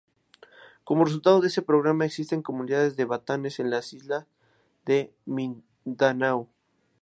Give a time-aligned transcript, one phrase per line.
[0.83, 4.25] Como resultado de ese programa, existen comunidades de batanes en las isla
[4.87, 6.47] de Mindanao.